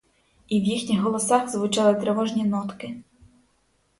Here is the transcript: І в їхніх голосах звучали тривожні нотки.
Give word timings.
І 0.49 0.59
в 0.59 0.63
їхніх 0.63 1.01
голосах 1.01 1.49
звучали 1.49 1.95
тривожні 1.95 2.45
нотки. 2.45 3.01